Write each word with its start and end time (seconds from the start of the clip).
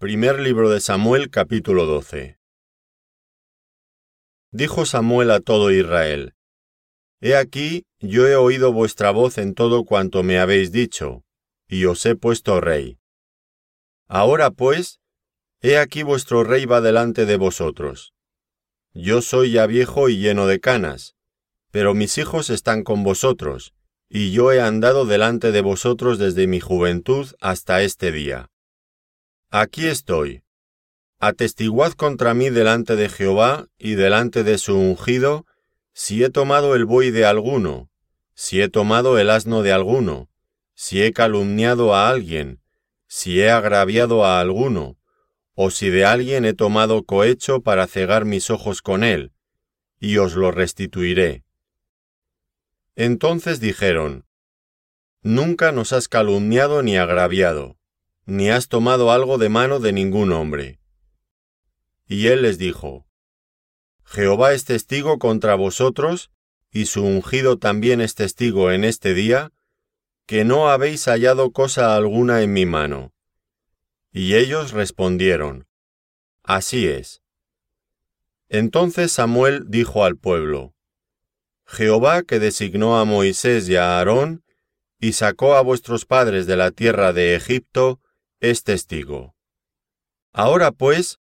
Primer 0.00 0.40
libro 0.40 0.70
de 0.70 0.80
Samuel 0.80 1.28
capítulo 1.28 1.84
12 1.84 2.38
Dijo 4.50 4.86
Samuel 4.86 5.30
a 5.30 5.40
todo 5.40 5.70
Israel, 5.70 6.32
He 7.20 7.36
aquí, 7.36 7.84
yo 7.98 8.26
he 8.26 8.34
oído 8.34 8.72
vuestra 8.72 9.10
voz 9.10 9.36
en 9.36 9.52
todo 9.52 9.84
cuanto 9.84 10.22
me 10.22 10.38
habéis 10.38 10.72
dicho, 10.72 11.22
y 11.68 11.84
os 11.84 12.06
he 12.06 12.16
puesto 12.16 12.62
rey. 12.62 12.98
Ahora 14.08 14.50
pues, 14.50 15.00
he 15.60 15.76
aquí 15.76 16.02
vuestro 16.02 16.44
rey 16.44 16.64
va 16.64 16.80
delante 16.80 17.26
de 17.26 17.36
vosotros. 17.36 18.14
Yo 18.94 19.20
soy 19.20 19.52
ya 19.52 19.66
viejo 19.66 20.08
y 20.08 20.16
lleno 20.16 20.46
de 20.46 20.60
canas, 20.60 21.14
pero 21.70 21.92
mis 21.92 22.16
hijos 22.16 22.48
están 22.48 22.84
con 22.84 23.04
vosotros, 23.04 23.74
y 24.08 24.32
yo 24.32 24.50
he 24.50 24.62
andado 24.62 25.04
delante 25.04 25.52
de 25.52 25.60
vosotros 25.60 26.18
desde 26.18 26.46
mi 26.46 26.58
juventud 26.58 27.26
hasta 27.38 27.82
este 27.82 28.12
día. 28.12 28.50
Aquí 29.52 29.88
estoy. 29.88 30.44
Atestiguad 31.18 31.94
contra 31.94 32.34
mí 32.34 32.50
delante 32.50 32.94
de 32.94 33.08
Jehová 33.08 33.66
y 33.78 33.96
delante 33.96 34.44
de 34.44 34.58
su 34.58 34.78
ungido, 34.78 35.44
si 35.92 36.22
he 36.22 36.30
tomado 36.30 36.76
el 36.76 36.84
buey 36.84 37.10
de 37.10 37.24
alguno, 37.24 37.90
si 38.32 38.62
he 38.62 38.68
tomado 38.68 39.18
el 39.18 39.28
asno 39.28 39.62
de 39.62 39.72
alguno, 39.72 40.30
si 40.74 41.02
he 41.02 41.12
calumniado 41.12 41.96
a 41.96 42.10
alguien, 42.10 42.62
si 43.08 43.40
he 43.40 43.50
agraviado 43.50 44.24
a 44.24 44.38
alguno, 44.38 44.96
o 45.54 45.72
si 45.72 45.90
de 45.90 46.04
alguien 46.04 46.44
he 46.44 46.54
tomado 46.54 47.02
cohecho 47.02 47.60
para 47.60 47.88
cegar 47.88 48.26
mis 48.26 48.50
ojos 48.50 48.82
con 48.82 49.02
él, 49.02 49.32
y 49.98 50.18
os 50.18 50.36
lo 50.36 50.52
restituiré. 50.52 51.42
Entonces 52.94 53.58
dijeron, 53.58 54.26
Nunca 55.22 55.72
nos 55.72 55.92
has 55.92 56.06
calumniado 56.06 56.84
ni 56.84 56.96
agraviado 56.96 57.79
ni 58.30 58.48
has 58.48 58.68
tomado 58.68 59.10
algo 59.10 59.38
de 59.38 59.48
mano 59.48 59.80
de 59.80 59.92
ningún 59.92 60.32
hombre. 60.32 60.78
Y 62.06 62.28
él 62.28 62.42
les 62.42 62.58
dijo, 62.58 63.06
Jehová 64.04 64.52
es 64.52 64.64
testigo 64.64 65.18
contra 65.18 65.56
vosotros, 65.56 66.30
y 66.70 66.86
su 66.86 67.04
ungido 67.04 67.58
también 67.58 68.00
es 68.00 68.14
testigo 68.14 68.70
en 68.70 68.84
este 68.84 69.14
día, 69.14 69.52
que 70.26 70.44
no 70.44 70.70
habéis 70.70 71.06
hallado 71.06 71.50
cosa 71.50 71.96
alguna 71.96 72.42
en 72.42 72.52
mi 72.52 72.66
mano. 72.66 73.12
Y 74.12 74.36
ellos 74.36 74.70
respondieron, 74.70 75.66
Así 76.44 76.86
es. 76.86 77.22
Entonces 78.48 79.10
Samuel 79.10 79.64
dijo 79.68 80.04
al 80.04 80.16
pueblo, 80.16 80.74
Jehová 81.64 82.22
que 82.22 82.38
designó 82.38 82.98
a 82.98 83.04
Moisés 83.04 83.68
y 83.68 83.74
a 83.74 83.98
Aarón, 83.98 84.44
y 85.00 85.14
sacó 85.14 85.56
a 85.56 85.62
vuestros 85.62 86.04
padres 86.04 86.46
de 86.46 86.56
la 86.56 86.70
tierra 86.70 87.12
de 87.12 87.34
Egipto, 87.34 88.00
es 88.40 88.64
testigo. 88.64 89.34
Ahora 90.32 90.72
pues, 90.72 91.18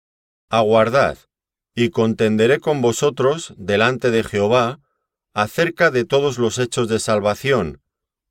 aguardad, 0.49 1.17
y 1.75 1.89
contenderé 1.89 2.59
con 2.59 2.81
vosotros 2.81 3.53
delante 3.57 4.11
de 4.11 4.23
Jehová 4.23 4.79
acerca 5.33 5.91
de 5.91 6.05
todos 6.05 6.37
los 6.37 6.57
hechos 6.57 6.87
de 6.87 6.99
salvación 6.99 7.81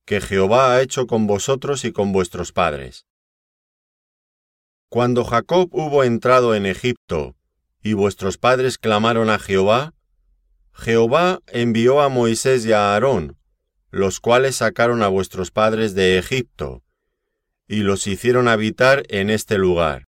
que 0.06 0.20
Jehová 0.20 0.72
ha 0.72 0.82
hecho 0.82 1.08
con 1.08 1.26
vosotros 1.26 1.84
y 1.84 1.92
con 1.92 2.12
vuestros 2.12 2.52
padres. 2.52 3.06
Cuando 4.88 5.24
Jacob 5.24 5.68
hubo 5.72 6.04
entrado 6.04 6.54
en 6.54 6.64
Egipto, 6.64 7.34
y 7.82 7.92
vuestros 7.92 8.38
padres 8.38 8.78
clamaron 8.78 9.30
a 9.30 9.40
Jehová, 9.40 9.94
Jehová 10.72 11.40
envió 11.48 12.00
a 12.00 12.08
Moisés 12.08 12.64
y 12.66 12.72
a 12.72 12.94
Aarón, 12.94 13.36
los 13.90 14.20
cuales 14.20 14.56
sacaron 14.56 15.02
a 15.02 15.08
vuestros 15.08 15.50
padres 15.50 15.94
de 15.94 16.18
Egipto, 16.18 16.82
y 17.68 17.82
los 17.82 18.06
hicieron 18.06 18.48
habitar 18.48 19.04
en 19.08 19.30
este 19.30 19.58
lugar. 19.58 20.06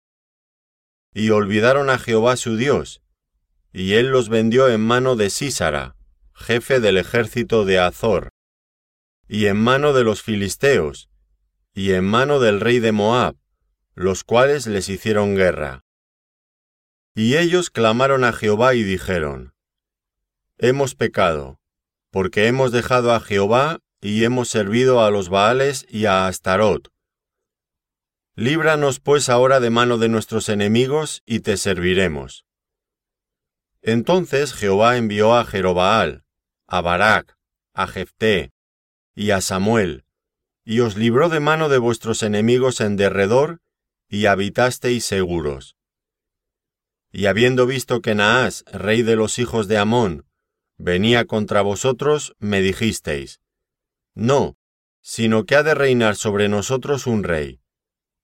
Y 1.13 1.29
olvidaron 1.29 1.89
a 1.89 1.97
Jehová 1.97 2.35
su 2.35 2.57
Dios, 2.57 3.01
y 3.71 3.93
él 3.93 4.07
los 4.07 4.29
vendió 4.29 4.69
en 4.69 4.81
mano 4.81 5.15
de 5.15 5.29
Sísara, 5.29 5.95
jefe 6.33 6.79
del 6.79 6.97
ejército 6.97 7.65
de 7.65 7.79
Azor, 7.79 8.29
y 9.27 9.45
en 9.47 9.57
mano 9.57 9.93
de 9.93 10.03
los 10.03 10.21
filisteos, 10.21 11.09
y 11.73 11.93
en 11.93 12.05
mano 12.05 12.39
del 12.39 12.59
rey 12.59 12.79
de 12.79 12.91
Moab, 12.91 13.35
los 13.95 14.23
cuales 14.23 14.67
les 14.67 14.89
hicieron 14.89 15.35
guerra. 15.35 15.83
Y 17.15 17.37
ellos 17.37 17.69
clamaron 17.69 18.23
a 18.25 18.33
Jehová 18.33 18.75
y 18.75 18.83
dijeron, 18.83 19.53
Hemos 20.57 20.95
pecado, 20.95 21.59
porque 22.11 22.47
hemos 22.47 22.71
dejado 22.71 23.13
a 23.13 23.19
Jehová 23.19 23.79
y 24.01 24.23
hemos 24.25 24.49
servido 24.49 25.03
a 25.03 25.11
los 25.11 25.29
Baales 25.29 25.85
y 25.89 26.05
a 26.05 26.27
Astarot, 26.27 26.91
Líbranos 28.37 28.99
pues 28.99 29.29
ahora 29.29 29.61
de 29.61 29.69
mano 29.69 29.97
de 29.97 30.09
nuestros 30.09 30.49
enemigos, 30.49 31.23
y 31.25 31.39
te 31.39 31.55
serviremos. 31.55 32.45
Entonces 33.81 34.53
Jehová 34.53 34.97
envió 34.97 35.35
a 35.35 35.45
Jerobaal, 35.45 36.25
a 36.67 36.81
Barak, 36.81 37.37
a 37.73 37.87
Jefté, 37.87 38.51
y 39.15 39.31
a 39.31 39.39
Samuel, 39.39 40.03
y 40.65 40.81
os 40.81 40.97
libró 40.97 41.29
de 41.29 41.39
mano 41.39 41.69
de 41.69 41.77
vuestros 41.77 42.23
enemigos 42.23 42.81
en 42.81 42.97
derredor, 42.97 43.61
y 44.09 44.25
habitasteis 44.25 45.05
seguros. 45.05 45.77
Y 47.13 47.27
habiendo 47.27 47.65
visto 47.65 48.01
que 48.01 48.15
Naas, 48.15 48.65
rey 48.67 49.01
de 49.01 49.15
los 49.15 49.39
hijos 49.39 49.69
de 49.69 49.77
Amón, 49.77 50.25
venía 50.77 51.23
contra 51.23 51.61
vosotros, 51.61 52.35
me 52.39 52.59
dijisteis, 52.59 53.39
No, 54.13 54.57
sino 54.99 55.45
que 55.45 55.55
ha 55.55 55.63
de 55.63 55.73
reinar 55.73 56.17
sobre 56.17 56.49
nosotros 56.49 57.07
un 57.07 57.23
rey 57.23 57.61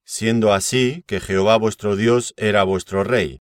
siendo 0.03 0.53
así 0.53 1.03
que 1.07 1.19
Jehová 1.19 1.57
vuestro 1.57 1.95
Dios 1.95 2.33
era 2.37 2.63
vuestro 2.63 3.03
rey. 3.03 3.41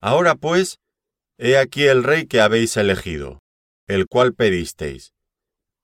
Ahora 0.00 0.34
pues, 0.34 0.80
he 1.38 1.56
aquí 1.56 1.84
el 1.84 2.04
rey 2.04 2.26
que 2.26 2.40
habéis 2.40 2.76
elegido, 2.76 3.42
el 3.86 4.06
cual 4.06 4.34
pedisteis. 4.34 5.12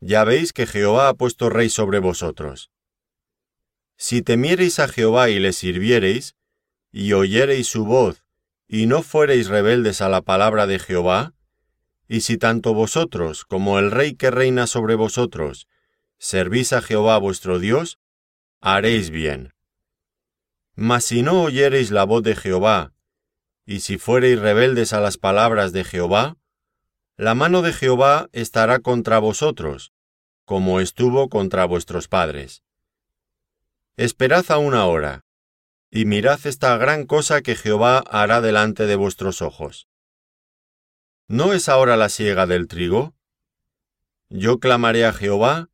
Ya 0.01 0.25
veis 0.25 0.53
que 0.53 0.67
Jehová 0.67 1.09
ha 1.09 1.15
puesto 1.15 1.51
rey 1.51 1.69
sobre 1.69 1.99
vosotros. 1.99 2.71
Si 3.97 4.23
temiereis 4.23 4.79
a 4.79 4.89
Jehová 4.89 5.29
y 5.29 5.39
le 5.39 5.53
sirviereis, 5.53 6.35
y 6.91 7.13
oyereis 7.13 7.67
su 7.67 7.85
voz, 7.85 8.25
y 8.67 8.87
no 8.87 9.03
fuereis 9.03 9.49
rebeldes 9.49 10.01
a 10.01 10.09
la 10.09 10.23
palabra 10.23 10.67
de 10.67 10.79
Jehová, 10.79 11.35
y 12.09 12.23
si 12.23 12.39
tanto 12.39 12.75
vosotros 12.75 13.45
como 13.45 13.79
el 13.79 13.91
rey 13.91 14.15
que 14.15 14.31
reina 14.31 14.67
sobre 14.67 14.95
vosotros 14.95 15.69
servís 16.19 16.73
a 16.73 16.83
Jehová 16.83 17.19
vuestro 17.19 17.59
Dios, 17.59 17.99
haréis 18.61 19.11
bien. 19.11 19.55
Mas 20.75 21.05
si 21.05 21.23
no 21.23 21.43
oyereis 21.43 21.91
la 21.91 22.05
voz 22.05 22.23
de 22.23 22.37
Jehová, 22.37 22.93
y 23.65 23.81
si 23.81 23.99
fuereis 23.99 24.39
rebeldes 24.39 24.93
a 24.93 25.01
las 25.01 25.17
palabras 25.17 25.73
de 25.73 25.85
Jehová, 25.85 26.37
la 27.17 27.35
mano 27.35 27.63
de 27.63 27.73
Jehová 27.73 28.29
estará 28.33 28.81
contra 28.81 29.19
vosotros, 29.19 29.93
como 30.45 30.81
estuvo 30.81 31.29
contra 31.29 31.65
vuestros 31.65 32.09
padres. 32.09 32.63
Esperad 33.97 34.45
aún 34.51 34.75
ahora, 34.75 35.25
y 35.91 36.05
mirad 36.05 36.41
esta 36.47 36.77
gran 36.77 37.05
cosa 37.05 37.43
que 37.43 37.57
Jehová 37.57 37.99
hará 38.11 38.41
delante 38.41 38.87
de 38.87 38.97
vuestros 38.97 39.43
ojos. 39.43 39.89
¿No 41.29 41.53
es 41.53 41.69
ahora 41.69 41.97
la 41.97 42.09
siega 42.09 42.47
del 42.47 42.69
trigo? 42.69 43.15
Yo 44.29 44.59
clamaré 44.59 45.05
a 45.05 45.13
Jehová, 45.13 45.69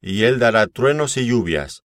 y 0.00 0.24
él 0.24 0.38
dará 0.38 0.66
truenos 0.66 1.16
y 1.16 1.26
lluvias, 1.26 1.84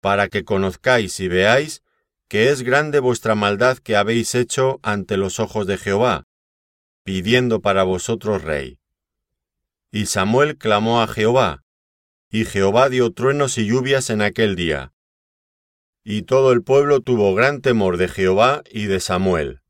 para 0.00 0.28
que 0.28 0.44
conozcáis 0.44 1.18
y 1.20 1.28
veáis 1.28 1.82
que 2.28 2.50
es 2.50 2.62
grande 2.62 2.98
vuestra 2.98 3.34
maldad 3.34 3.78
que 3.78 3.96
habéis 3.96 4.34
hecho 4.34 4.80
ante 4.82 5.16
los 5.16 5.38
ojos 5.38 5.66
de 5.66 5.78
Jehová, 5.78 6.24
pidiendo 7.04 7.60
para 7.60 7.84
vosotros 7.84 8.42
rey. 8.42 8.78
Y 9.92 10.06
Samuel 10.06 10.58
clamó 10.58 11.00
a 11.00 11.06
Jehová, 11.06 11.62
y 12.30 12.44
Jehová 12.44 12.88
dio 12.88 13.12
truenos 13.12 13.56
y 13.58 13.66
lluvias 13.66 14.10
en 14.10 14.22
aquel 14.22 14.56
día. 14.56 14.92
Y 16.02 16.22
todo 16.22 16.52
el 16.52 16.62
pueblo 16.62 17.00
tuvo 17.00 17.34
gran 17.34 17.60
temor 17.60 17.96
de 17.96 18.08
Jehová 18.08 18.62
y 18.70 18.86
de 18.86 19.00
Samuel. 19.00 19.60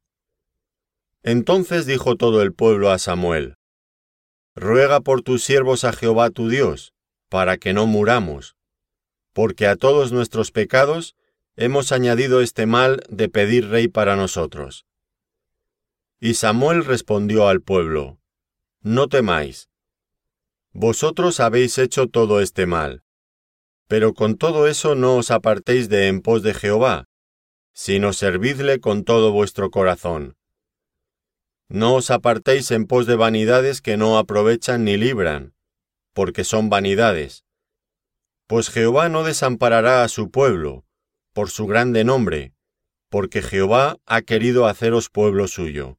Entonces 1.22 1.86
dijo 1.86 2.16
todo 2.16 2.42
el 2.42 2.54
pueblo 2.54 2.90
a 2.90 2.98
Samuel, 2.98 3.56
Ruega 4.54 5.00
por 5.00 5.20
tus 5.20 5.44
siervos 5.44 5.84
a 5.84 5.92
Jehová 5.92 6.30
tu 6.30 6.48
Dios, 6.48 6.94
para 7.28 7.58
que 7.58 7.74
no 7.74 7.86
muramos, 7.86 8.55
porque 9.36 9.66
a 9.66 9.76
todos 9.76 10.12
nuestros 10.12 10.50
pecados 10.50 11.14
hemos 11.56 11.92
añadido 11.92 12.40
este 12.40 12.64
mal 12.64 13.02
de 13.10 13.28
pedir 13.28 13.68
rey 13.68 13.86
para 13.86 14.16
nosotros. 14.16 14.86
Y 16.18 16.32
Samuel 16.32 16.86
respondió 16.86 17.46
al 17.46 17.60
pueblo, 17.60 18.18
No 18.80 19.08
temáis. 19.08 19.68
Vosotros 20.72 21.38
habéis 21.40 21.76
hecho 21.76 22.06
todo 22.06 22.40
este 22.40 22.64
mal. 22.64 23.02
Pero 23.88 24.14
con 24.14 24.38
todo 24.38 24.68
eso 24.68 24.94
no 24.94 25.16
os 25.16 25.30
apartéis 25.30 25.90
de 25.90 26.08
en 26.08 26.22
pos 26.22 26.42
de 26.42 26.54
Jehová, 26.54 27.04
sino 27.74 28.14
servidle 28.14 28.80
con 28.80 29.04
todo 29.04 29.32
vuestro 29.32 29.70
corazón. 29.70 30.38
No 31.68 31.94
os 31.96 32.10
apartéis 32.10 32.70
en 32.70 32.86
pos 32.86 33.04
de 33.04 33.16
vanidades 33.16 33.82
que 33.82 33.98
no 33.98 34.16
aprovechan 34.16 34.84
ni 34.84 34.96
libran, 34.96 35.52
porque 36.14 36.42
son 36.42 36.70
vanidades 36.70 37.45
pues 38.46 38.70
Jehová 38.70 39.08
no 39.08 39.24
desamparará 39.24 40.04
a 40.04 40.08
su 40.08 40.30
pueblo, 40.30 40.84
por 41.32 41.50
su 41.50 41.66
grande 41.66 42.04
nombre, 42.04 42.54
porque 43.08 43.42
Jehová 43.42 43.98
ha 44.06 44.22
querido 44.22 44.66
haceros 44.66 45.10
pueblo 45.10 45.48
suyo. 45.48 45.98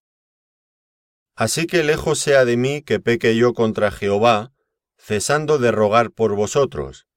Así 1.36 1.68
que 1.68 1.84
lejos 1.84 2.20
sea 2.20 2.46
de 2.46 2.58
mí 2.58 2.82
que 2.82 3.00
peque 3.00 3.36
yo 3.36 3.54
contra 3.54 3.92
Jehová, 3.92 4.54
cesando 4.98 5.60
de 5.60 5.72
rogar 5.72 6.12
por 6.12 6.36
vosotros. 6.36 7.08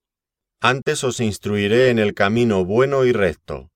Antes 0.61 1.05
os 1.05 1.21
instruiré 1.21 1.89
en 1.89 1.99
el 1.99 2.13
camino 2.13 2.65
bueno 2.65 3.05
y 3.07 3.13
recto. 3.13 3.71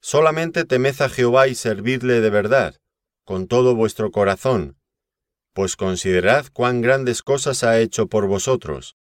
Solamente 0.00 0.64
temed 0.64 1.00
a 1.02 1.08
Jehová 1.08 1.48
y 1.48 1.54
servidle 1.54 2.20
de 2.20 2.30
verdad, 2.30 2.76
con 3.24 3.46
todo 3.46 3.74
vuestro 3.74 4.10
corazón, 4.10 4.78
pues 5.52 5.76
considerad 5.76 6.46
cuán 6.52 6.80
grandes 6.80 7.22
cosas 7.22 7.62
ha 7.62 7.78
hecho 7.78 8.06
por 8.06 8.26
vosotros. 8.26 8.96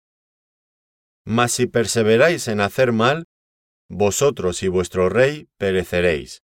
Mas 1.32 1.52
si 1.52 1.68
perseveráis 1.68 2.48
en 2.48 2.60
hacer 2.60 2.90
mal, 2.90 3.28
vosotros 3.88 4.64
y 4.64 4.68
vuestro 4.68 5.08
rey 5.08 5.48
pereceréis. 5.58 6.42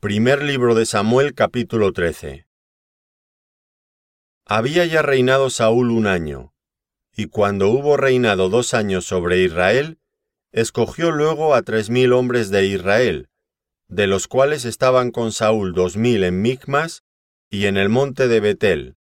Primer 0.00 0.42
libro 0.42 0.74
de 0.74 0.84
Samuel 0.84 1.34
capítulo 1.34 1.92
13 1.92 2.48
Había 4.44 4.84
ya 4.84 5.02
reinado 5.02 5.50
Saúl 5.50 5.92
un 5.92 6.08
año, 6.08 6.52
y 7.12 7.26
cuando 7.26 7.68
hubo 7.68 7.96
reinado 7.96 8.48
dos 8.48 8.74
años 8.74 9.04
sobre 9.04 9.38
Israel, 9.38 10.00
escogió 10.50 11.12
luego 11.12 11.54
a 11.54 11.62
tres 11.62 11.90
mil 11.90 12.12
hombres 12.12 12.50
de 12.50 12.66
Israel, 12.66 13.28
de 13.86 14.08
los 14.08 14.26
cuales 14.26 14.64
estaban 14.64 15.12
con 15.12 15.30
Saúl 15.30 15.74
dos 15.74 15.96
mil 15.96 16.24
en 16.24 16.42
Micmas 16.42 17.04
y 17.48 17.66
en 17.66 17.76
el 17.76 17.88
monte 17.88 18.26
de 18.26 18.40
Betel, 18.40 18.96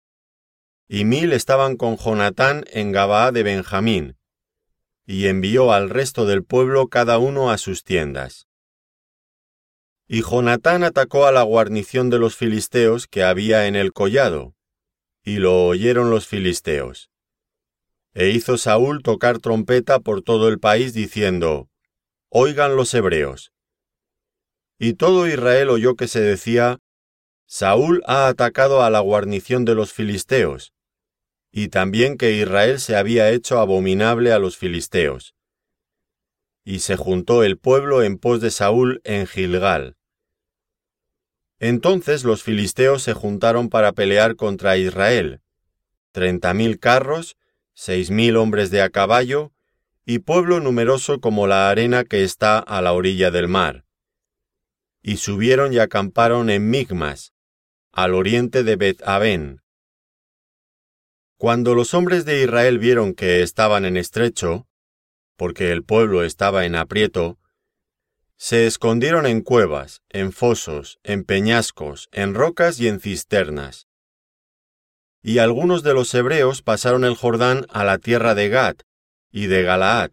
y 0.91 1.05
mil 1.05 1.33
estaban 1.33 1.77
con 1.77 1.97
Jonatán 1.97 2.65
en 2.71 2.91
Gabaa 2.91 3.31
de 3.31 3.43
Benjamín, 3.43 4.17
y 5.05 5.27
envió 5.27 5.71
al 5.71 5.87
resto 5.91 6.25
del 6.25 6.43
pueblo 6.43 6.87
cada 6.87 7.19
uno 7.19 7.51
a 7.51 7.59
sus 7.59 7.83
tiendas. 7.83 8.47
Y 10.07 10.23
Jonatán 10.23 10.83
atacó 10.83 11.27
a 11.27 11.31
la 11.31 11.43
guarnición 11.43 12.09
de 12.09 12.17
los 12.17 12.35
filisteos 12.35 13.05
que 13.05 13.21
había 13.21 13.67
en 13.67 13.75
el 13.75 13.93
collado, 13.93 14.55
y 15.23 15.37
lo 15.37 15.67
oyeron 15.67 16.09
los 16.09 16.27
filisteos. 16.27 17.11
E 18.15 18.29
hizo 18.29 18.57
Saúl 18.57 19.03
tocar 19.03 19.37
trompeta 19.37 19.99
por 19.99 20.23
todo 20.23 20.47
el 20.47 20.59
país 20.59 20.95
diciendo, 20.95 21.69
Oigan 22.29 22.75
los 22.75 22.91
hebreos. 22.95 23.53
Y 24.79 24.93
todo 24.93 25.27
Israel 25.27 25.69
oyó 25.69 25.95
que 25.95 26.07
se 26.07 26.21
decía, 26.21 26.79
Saúl 27.45 28.01
ha 28.07 28.27
atacado 28.27 28.81
a 28.81 28.89
la 28.89 29.01
guarnición 29.01 29.65
de 29.65 29.75
los 29.75 29.93
filisteos, 29.93 30.73
y 31.51 31.69
también 31.69 32.17
que 32.17 32.33
Israel 32.33 32.79
se 32.79 32.95
había 32.95 33.31
hecho 33.31 33.59
abominable 33.59 34.31
a 34.31 34.39
los 34.39 34.57
filisteos. 34.57 35.35
Y 36.63 36.79
se 36.79 36.95
juntó 36.95 37.43
el 37.43 37.57
pueblo 37.57 38.03
en 38.03 38.17
pos 38.17 38.41
de 38.41 38.51
Saúl 38.51 39.01
en 39.03 39.25
Gilgal. 39.25 39.95
Entonces 41.59 42.23
los 42.23 42.43
filisteos 42.43 43.03
se 43.03 43.13
juntaron 43.13 43.69
para 43.69 43.91
pelear 43.91 44.35
contra 44.35 44.77
Israel, 44.77 45.41
treinta 46.11 46.53
mil 46.53 46.79
carros, 46.79 47.37
seis 47.73 48.11
mil 48.11 48.37
hombres 48.37 48.71
de 48.71 48.81
a 48.81 48.89
caballo, 48.89 49.51
y 50.05 50.19
pueblo 50.19 50.59
numeroso 50.59 51.19
como 51.19 51.47
la 51.47 51.69
arena 51.69 52.03
que 52.03 52.23
está 52.23 52.59
a 52.59 52.81
la 52.81 52.93
orilla 52.93 53.31
del 53.31 53.47
mar. 53.47 53.85
Y 55.01 55.17
subieron 55.17 55.73
y 55.73 55.79
acamparon 55.79 56.49
en 56.49 56.69
Migmas, 56.69 57.33
al 57.91 58.13
oriente 58.13 58.63
de 58.63 58.75
Bet-Aben, 58.75 59.61
cuando 61.39 61.73
los 61.73 61.93
hombres 61.93 62.25
de 62.25 62.43
Israel 62.43 62.79
vieron 62.79 63.13
que 63.13 63.41
estaban 63.41 63.85
en 63.85 63.95
estrecho, 63.95 64.67
porque 65.37 65.71
el 65.71 65.85
pueblo 65.85 66.25
estaba 66.25 66.65
en 66.65 66.75
aprieto, 66.75 67.39
se 68.35 68.67
escondieron 68.67 69.25
en 69.25 69.39
cuevas, 69.39 70.01
en 70.09 70.33
fosos, 70.33 70.99
en 71.01 71.23
peñascos, 71.23 72.09
en 72.11 72.33
rocas 72.33 72.81
y 72.81 72.89
en 72.89 72.99
cisternas. 72.99 73.87
Y 75.23 75.37
algunos 75.37 75.81
de 75.81 75.93
los 75.93 76.13
hebreos 76.13 76.61
pasaron 76.61 77.05
el 77.05 77.15
Jordán 77.15 77.65
a 77.69 77.85
la 77.85 77.99
tierra 77.99 78.35
de 78.35 78.49
Gad 78.49 78.75
y 79.31 79.47
de 79.47 79.63
Galaad, 79.63 80.11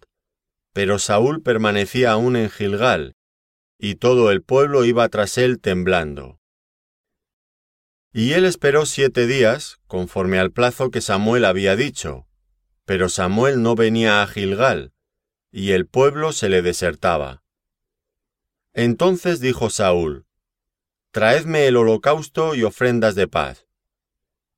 pero 0.72 1.00
Saúl 1.00 1.42
permanecía 1.42 2.12
aún 2.12 2.36
en 2.36 2.50
Gilgal, 2.50 3.16
y 3.80 3.96
todo 3.96 4.30
el 4.30 4.44
pueblo 4.44 4.84
iba 4.84 5.08
tras 5.08 5.38
él 5.38 5.58
temblando. 5.60 6.38
Y 8.18 8.32
él 8.32 8.46
esperó 8.46 8.86
siete 8.86 9.26
días, 9.26 9.78
conforme 9.86 10.38
al 10.38 10.50
plazo 10.50 10.90
que 10.90 11.02
Samuel 11.02 11.44
había 11.44 11.76
dicho. 11.76 12.26
Pero 12.86 13.10
Samuel 13.10 13.60
no 13.60 13.74
venía 13.74 14.22
a 14.22 14.26
Gilgal, 14.26 14.94
y 15.52 15.72
el 15.72 15.86
pueblo 15.86 16.32
se 16.32 16.48
le 16.48 16.62
desertaba. 16.62 17.42
Entonces 18.72 19.40
dijo 19.40 19.68
Saúl, 19.68 20.24
Traedme 21.10 21.66
el 21.66 21.76
holocausto 21.76 22.54
y 22.54 22.62
ofrendas 22.62 23.16
de 23.16 23.28
paz. 23.28 23.66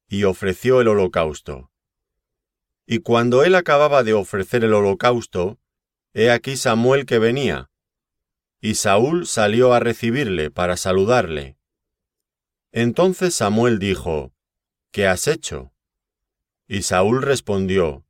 Y 0.06 0.22
ofreció 0.22 0.80
el 0.80 0.86
holocausto. 0.86 1.72
Y 2.86 3.00
cuando 3.00 3.42
él 3.42 3.56
acababa 3.56 4.04
de 4.04 4.12
ofrecer 4.12 4.62
el 4.62 4.72
holocausto, 4.72 5.58
he 6.12 6.30
aquí 6.30 6.56
Samuel 6.56 7.06
que 7.06 7.18
venía. 7.18 7.72
Y 8.60 8.76
Saúl 8.76 9.26
salió 9.26 9.74
a 9.74 9.80
recibirle 9.80 10.52
para 10.52 10.76
saludarle. 10.76 11.57
Entonces 12.80 13.34
Samuel 13.34 13.80
dijo, 13.80 14.32
¿Qué 14.92 15.08
has 15.08 15.26
hecho? 15.26 15.72
Y 16.68 16.82
Saúl 16.82 17.22
respondió, 17.22 18.06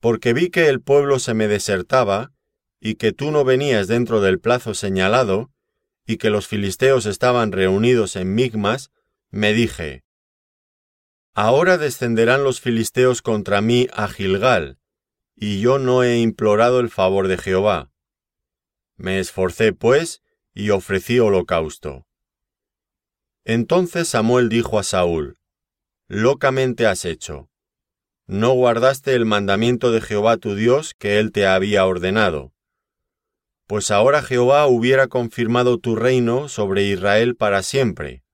Porque 0.00 0.32
vi 0.32 0.48
que 0.48 0.68
el 0.68 0.80
pueblo 0.80 1.18
se 1.18 1.34
me 1.34 1.46
desertaba, 1.46 2.32
y 2.80 2.94
que 2.94 3.12
tú 3.12 3.30
no 3.30 3.44
venías 3.44 3.86
dentro 3.86 4.22
del 4.22 4.40
plazo 4.40 4.72
señalado, 4.72 5.50
y 6.06 6.16
que 6.16 6.30
los 6.30 6.46
filisteos 6.46 7.04
estaban 7.04 7.52
reunidos 7.52 8.16
en 8.16 8.34
Migmas, 8.34 8.92
me 9.28 9.52
dije, 9.52 10.04
Ahora 11.34 11.76
descenderán 11.76 12.42
los 12.44 12.62
filisteos 12.62 13.20
contra 13.20 13.60
mí 13.60 13.88
a 13.92 14.08
Gilgal, 14.08 14.78
y 15.36 15.60
yo 15.60 15.78
no 15.78 16.02
he 16.02 16.16
implorado 16.16 16.80
el 16.80 16.88
favor 16.88 17.28
de 17.28 17.36
Jehová. 17.36 17.92
Me 18.96 19.18
esforcé, 19.18 19.74
pues, 19.74 20.22
y 20.54 20.70
ofrecí 20.70 21.18
holocausto. 21.18 22.06
Entonces 23.44 24.08
Samuel 24.08 24.48
dijo 24.48 24.78
a 24.78 24.82
Saúl, 24.82 25.38
Locamente 26.08 26.86
has 26.86 27.04
hecho. 27.04 27.48
No 28.26 28.52
guardaste 28.52 29.14
el 29.14 29.24
mandamiento 29.24 29.92
de 29.92 30.00
Jehová 30.00 30.36
tu 30.36 30.54
Dios 30.54 30.94
que 30.94 31.18
él 31.18 31.32
te 31.32 31.46
había 31.46 31.86
ordenado. 31.86 32.52
Pues 33.66 33.90
ahora 33.90 34.22
Jehová 34.22 34.66
hubiera 34.66 35.06
confirmado 35.06 35.78
tu 35.78 35.96
reino 35.96 36.48
sobre 36.48 36.84
Israel 36.84 37.36
para 37.36 37.62
siempre. 37.62 38.24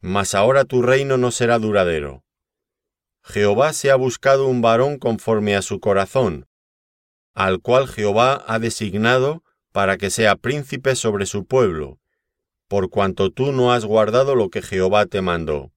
Mas 0.00 0.34
ahora 0.34 0.64
tu 0.64 0.82
reino 0.82 1.16
no 1.16 1.30
será 1.30 1.58
duradero. 1.58 2.24
Jehová 3.22 3.72
se 3.72 3.90
ha 3.90 3.94
buscado 3.94 4.46
un 4.46 4.62
varón 4.62 4.98
conforme 4.98 5.54
a 5.54 5.62
su 5.62 5.78
corazón, 5.78 6.48
al 7.34 7.60
cual 7.60 7.86
Jehová 7.86 8.44
ha 8.46 8.58
designado 8.58 9.44
para 9.70 9.96
que 9.96 10.10
sea 10.10 10.36
príncipe 10.36 10.96
sobre 10.96 11.26
su 11.26 11.46
pueblo, 11.46 12.00
por 12.72 12.88
cuanto 12.88 13.30
tú 13.30 13.52
no 13.52 13.70
has 13.74 13.84
guardado 13.84 14.34
lo 14.34 14.48
que 14.48 14.62
Jehová 14.62 15.04
te 15.04 15.20
mandó. 15.20 15.74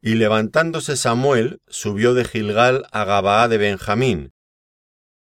Y 0.00 0.16
levantándose 0.16 0.96
Samuel, 0.96 1.62
subió 1.68 2.12
de 2.12 2.24
Gilgal 2.24 2.86
a 2.90 3.04
Gabaa 3.04 3.46
de 3.46 3.56
Benjamín, 3.56 4.32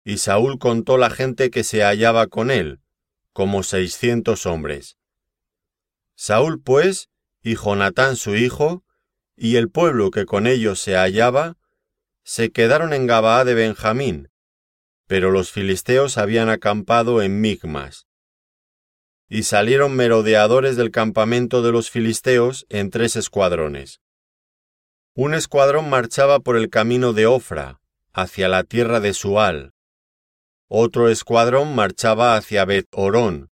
y 0.02 0.18
Saúl 0.18 0.58
contó 0.58 0.98
la 0.98 1.10
gente 1.10 1.48
que 1.48 1.62
se 1.62 1.84
hallaba 1.84 2.26
con 2.26 2.50
él, 2.50 2.80
como 3.32 3.62
seiscientos 3.62 4.46
hombres. 4.46 4.98
Saúl, 6.16 6.60
pues, 6.60 7.08
y 7.40 7.54
Jonatán 7.54 8.16
su 8.16 8.34
hijo, 8.34 8.82
y 9.36 9.54
el 9.54 9.70
pueblo 9.70 10.10
que 10.10 10.26
con 10.26 10.48
ellos 10.48 10.80
se 10.80 10.96
hallaba, 10.96 11.56
se 12.24 12.50
quedaron 12.50 12.94
en 12.94 13.06
Gabaa 13.06 13.44
de 13.44 13.54
Benjamín, 13.54 14.28
pero 15.06 15.30
los 15.30 15.52
filisteos 15.52 16.18
habían 16.18 16.48
acampado 16.48 17.22
en 17.22 17.40
Migmas 17.40 18.08
y 19.34 19.42
salieron 19.42 19.96
merodeadores 19.96 20.76
del 20.76 20.92
campamento 20.92 21.60
de 21.60 21.72
los 21.72 21.90
filisteos 21.90 22.66
en 22.68 22.90
tres 22.90 23.16
escuadrones. 23.16 24.00
Un 25.16 25.34
escuadrón 25.34 25.90
marchaba 25.90 26.38
por 26.38 26.56
el 26.56 26.70
camino 26.70 27.12
de 27.12 27.26
Ofra, 27.26 27.80
hacia 28.12 28.46
la 28.46 28.62
tierra 28.62 29.00
de 29.00 29.12
Sual. 29.12 29.72
Otro 30.68 31.08
escuadrón 31.08 31.74
marchaba 31.74 32.36
hacia 32.36 32.64
Bet 32.64 32.86
Orón, 32.92 33.50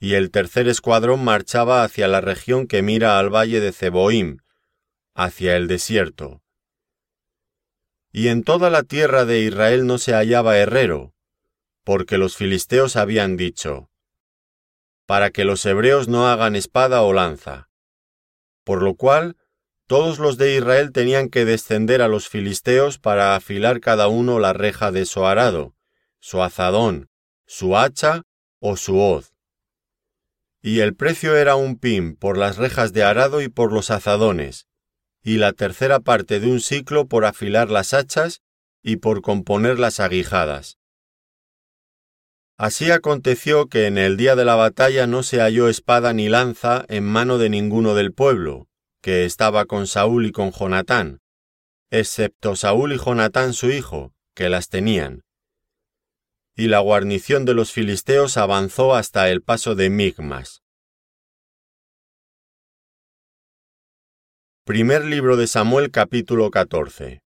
y 0.00 0.14
el 0.14 0.32
tercer 0.32 0.66
escuadrón 0.66 1.22
marchaba 1.22 1.84
hacia 1.84 2.08
la 2.08 2.20
región 2.20 2.66
que 2.66 2.82
mira 2.82 3.20
al 3.20 3.32
valle 3.32 3.60
de 3.60 3.70
Ceboim, 3.70 4.38
hacia 5.14 5.54
el 5.56 5.68
desierto. 5.68 6.42
Y 8.10 8.26
en 8.26 8.42
toda 8.42 8.68
la 8.68 8.82
tierra 8.82 9.24
de 9.24 9.42
Israel 9.42 9.86
no 9.86 9.98
se 9.98 10.14
hallaba 10.14 10.58
herrero, 10.58 11.14
porque 11.84 12.18
los 12.18 12.36
filisteos 12.36 12.96
habían 12.96 13.36
dicho, 13.36 13.87
para 15.08 15.30
que 15.30 15.46
los 15.46 15.64
hebreos 15.64 16.06
no 16.06 16.28
hagan 16.28 16.54
espada 16.54 17.00
o 17.00 17.14
lanza. 17.14 17.70
Por 18.62 18.82
lo 18.82 18.94
cual, 18.94 19.38
todos 19.86 20.18
los 20.18 20.36
de 20.36 20.54
Israel 20.54 20.92
tenían 20.92 21.30
que 21.30 21.46
descender 21.46 22.02
a 22.02 22.08
los 22.08 22.28
filisteos 22.28 22.98
para 22.98 23.34
afilar 23.34 23.80
cada 23.80 24.08
uno 24.08 24.38
la 24.38 24.52
reja 24.52 24.92
de 24.92 25.06
su 25.06 25.24
arado, 25.24 25.74
su 26.20 26.42
azadón, 26.42 27.08
su 27.46 27.78
hacha 27.78 28.24
o 28.60 28.76
su 28.76 29.00
hoz. 29.00 29.32
Y 30.60 30.80
el 30.80 30.94
precio 30.94 31.36
era 31.36 31.56
un 31.56 31.78
pin 31.78 32.14
por 32.14 32.36
las 32.36 32.58
rejas 32.58 32.92
de 32.92 33.02
arado 33.02 33.40
y 33.40 33.48
por 33.48 33.72
los 33.72 33.90
azadones, 33.90 34.68
y 35.22 35.38
la 35.38 35.54
tercera 35.54 36.00
parte 36.00 36.38
de 36.38 36.48
un 36.48 36.60
ciclo 36.60 37.08
por 37.08 37.24
afilar 37.24 37.70
las 37.70 37.94
hachas 37.94 38.42
y 38.82 38.96
por 38.96 39.22
componer 39.22 39.78
las 39.78 40.00
aguijadas. 40.00 40.76
Así 42.58 42.90
aconteció 42.90 43.68
que 43.68 43.86
en 43.86 43.98
el 43.98 44.16
día 44.16 44.34
de 44.34 44.44
la 44.44 44.56
batalla 44.56 45.06
no 45.06 45.22
se 45.22 45.38
halló 45.38 45.68
espada 45.68 46.12
ni 46.12 46.28
lanza 46.28 46.84
en 46.88 47.04
mano 47.04 47.38
de 47.38 47.50
ninguno 47.50 47.94
del 47.94 48.12
pueblo, 48.12 48.66
que 49.00 49.24
estaba 49.24 49.66
con 49.66 49.86
Saúl 49.86 50.26
y 50.26 50.32
con 50.32 50.50
Jonatán, 50.50 51.20
excepto 51.92 52.56
Saúl 52.56 52.94
y 52.94 52.98
Jonatán 52.98 53.52
su 53.52 53.70
hijo, 53.70 54.12
que 54.34 54.48
las 54.48 54.68
tenían. 54.70 55.22
Y 56.56 56.66
la 56.66 56.80
guarnición 56.80 57.44
de 57.44 57.54
los 57.54 57.70
filisteos 57.70 58.36
avanzó 58.36 58.96
hasta 58.96 59.30
el 59.30 59.40
paso 59.40 59.76
de 59.76 59.90
Migmas. 59.90 60.64
Primer 64.64 65.04
libro 65.04 65.36
de 65.36 65.46
Samuel 65.46 65.92
capítulo 65.92 66.50
14 66.50 67.22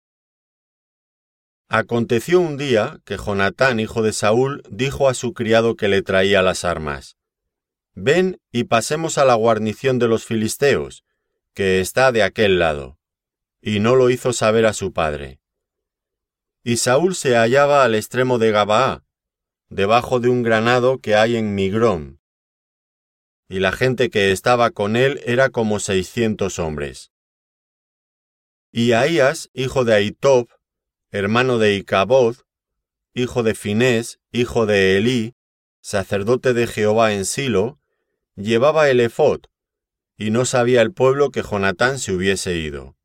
Aconteció 1.71 2.39
un 2.39 2.57
día 2.57 2.99
que 3.05 3.15
Jonatán, 3.15 3.79
hijo 3.79 4.01
de 4.01 4.11
Saúl, 4.11 4.63
dijo 4.71 5.07
a 5.07 5.13
su 5.13 5.35
criado 5.35 5.75
que 5.75 5.87
le 5.87 6.01
traía 6.01 6.41
las 6.41 6.65
armas, 6.65 7.15
Ven 7.93 8.41
y 8.51 8.63
pasemos 8.63 9.19
a 9.19 9.25
la 9.25 9.35
guarnición 9.35 9.99
de 9.99 10.07
los 10.07 10.25
filisteos, 10.25 11.03
que 11.53 11.79
está 11.79 12.11
de 12.11 12.23
aquel 12.23 12.57
lado. 12.57 12.97
Y 13.61 13.79
no 13.81 13.95
lo 13.95 14.09
hizo 14.09 14.33
saber 14.33 14.65
a 14.65 14.73
su 14.73 14.93
padre. 14.93 15.41
Y 16.63 16.77
Saúl 16.77 17.13
se 17.13 17.35
hallaba 17.35 17.83
al 17.83 17.93
extremo 17.93 18.39
de 18.39 18.49
Gabaá, 18.49 19.03
debajo 19.67 20.19
de 20.19 20.29
un 20.29 20.41
granado 20.41 20.97
que 20.99 21.15
hay 21.15 21.35
en 21.35 21.53
Migrón. 21.53 22.19
Y 23.47 23.59
la 23.59 23.73
gente 23.73 24.09
que 24.09 24.31
estaba 24.31 24.71
con 24.71 24.95
él 24.95 25.21
era 25.23 25.49
como 25.49 25.79
seiscientos 25.79 26.57
hombres. 26.57 27.11
Y 28.71 28.93
Ahías, 28.93 29.49
hijo 29.53 29.83
de 29.83 29.93
Aitob, 29.93 30.47
hermano 31.11 31.57
de 31.57 31.75
Icaboz, 31.75 32.45
hijo 33.13 33.41
de 33.41 33.55
Finés, 33.55 34.19
hijo 34.31 34.65
de 34.65 34.97
Elí, 34.97 35.35
sacerdote 35.81 36.53
de 36.53 36.67
Jehová 36.67 37.13
en 37.13 37.25
Silo, 37.25 37.79
llevaba 38.35 38.89
el 38.89 38.99
efod, 38.99 39.41
y 40.17 40.29
no 40.29 40.45
sabía 40.45 40.81
el 40.81 40.93
pueblo 40.93 41.31
que 41.31 41.41
Jonatán 41.41 41.97
se 41.97 42.13
hubiese 42.13 42.57
ido. 42.57 42.95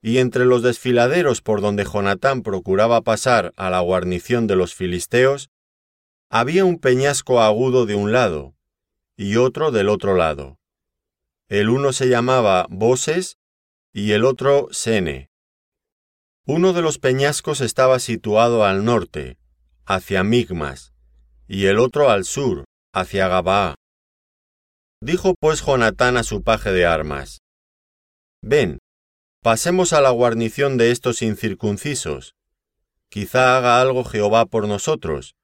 Y 0.00 0.18
entre 0.18 0.44
los 0.44 0.62
desfiladeros 0.62 1.42
por 1.42 1.60
donde 1.60 1.84
Jonatán 1.84 2.42
procuraba 2.42 3.02
pasar 3.02 3.52
a 3.56 3.68
la 3.68 3.80
guarnición 3.80 4.46
de 4.46 4.56
los 4.56 4.74
filisteos, 4.74 5.50
había 6.30 6.64
un 6.64 6.78
peñasco 6.78 7.42
agudo 7.42 7.84
de 7.84 7.96
un 7.96 8.12
lado, 8.12 8.54
y 9.16 9.36
otro 9.36 9.72
del 9.72 9.88
otro 9.88 10.14
lado. 10.14 10.58
El 11.48 11.68
uno 11.68 11.92
se 11.92 12.08
llamaba 12.08 12.66
Boses 12.70 13.38
y 13.92 14.12
el 14.12 14.24
otro 14.24 14.68
Sene. 14.70 15.27
Uno 16.50 16.72
de 16.72 16.80
los 16.80 16.98
peñascos 16.98 17.60
estaba 17.60 17.98
situado 17.98 18.64
al 18.64 18.82
norte, 18.82 19.36
hacia 19.84 20.24
Migmas, 20.24 20.94
y 21.46 21.66
el 21.66 21.78
otro 21.78 22.08
al 22.08 22.24
sur, 22.24 22.64
hacia 22.94 23.28
Gabaa. 23.28 23.74
Dijo 25.02 25.34
pues 25.38 25.60
Jonatán 25.60 26.16
a 26.16 26.22
su 26.22 26.42
paje 26.42 26.72
de 26.72 26.86
armas, 26.86 27.42
Ven, 28.40 28.78
pasemos 29.42 29.92
a 29.92 30.00
la 30.00 30.08
guarnición 30.08 30.78
de 30.78 30.90
estos 30.90 31.20
incircuncisos. 31.20 32.34
Quizá 33.10 33.58
haga 33.58 33.82
algo 33.82 34.02
Jehová 34.04 34.46
por 34.46 34.66
nosotros, 34.66 35.34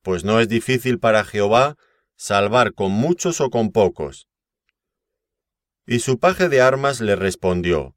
pues 0.00 0.22
no 0.22 0.38
es 0.38 0.48
difícil 0.48 1.00
para 1.00 1.24
Jehová 1.24 1.74
salvar 2.14 2.72
con 2.72 2.92
muchos 2.92 3.40
o 3.40 3.50
con 3.50 3.72
pocos. 3.72 4.28
Y 5.88 5.98
su 5.98 6.20
paje 6.20 6.48
de 6.48 6.60
armas 6.60 7.00
le 7.00 7.16
respondió, 7.16 7.96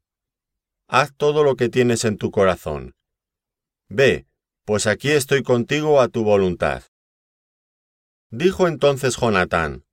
haz 0.88 1.14
todo 1.16 1.44
lo 1.44 1.56
que 1.56 1.70
tienes 1.70 2.06
en 2.06 2.18
tu 2.18 2.32
corazón. 2.32 2.94
Ve, 3.90 4.26
pues 4.66 4.88
aquí 4.88 5.12
estoy 5.12 5.44
contigo 5.44 6.02
a 6.02 6.08
tu 6.08 6.24
voluntad. 6.24 6.84
Dijo 8.30 8.68
entonces 8.68 9.18
Jonatán, 9.18 9.86